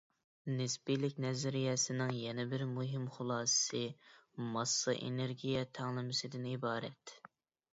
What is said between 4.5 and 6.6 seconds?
ماسسا- ئېنېرگىيە تەڭلىمىسىدىن